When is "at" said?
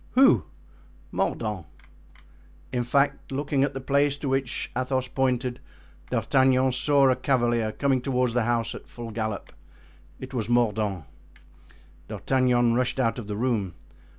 3.63-3.75, 8.73-8.87